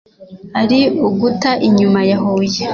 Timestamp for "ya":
2.09-2.17